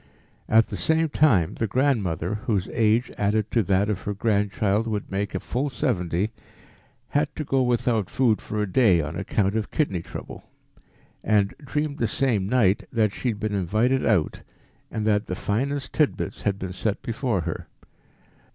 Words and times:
At 0.49 0.69
the 0.69 0.77
same 0.77 1.09
time, 1.09 1.53
the 1.59 1.67
grandmother, 1.67 2.33
whose 2.47 2.67
age 2.73 3.11
added 3.19 3.51
to 3.51 3.61
that 3.61 3.87
of 3.87 4.01
her 4.01 4.15
grandchild 4.15 4.87
would 4.87 5.11
make 5.11 5.35
a 5.35 5.39
full 5.39 5.69
seventy, 5.69 6.31
had 7.09 7.29
to 7.35 7.43
go 7.43 7.61
without 7.61 8.09
food 8.09 8.41
for 8.41 8.63
a 8.63 8.67
day 8.67 8.99
on 8.99 9.15
account 9.15 9.55
of 9.55 9.69
kidney 9.69 10.01
trouble, 10.01 10.43
and 11.23 11.53
dreamed 11.63 11.99
the 11.99 12.07
same 12.07 12.49
night 12.49 12.87
that 12.91 13.13
she 13.13 13.27
had 13.29 13.39
been 13.39 13.53
invited 13.53 14.03
out 14.03 14.41
and 14.89 15.05
that 15.05 15.27
the 15.27 15.35
finest 15.35 15.93
tid 15.93 16.17
bits 16.17 16.41
had 16.41 16.57
been 16.57 16.73
set 16.73 17.03
before 17.03 17.41
her. 17.41 17.67